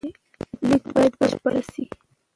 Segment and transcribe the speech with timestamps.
[0.67, 1.83] لیک باید بشپړ سي.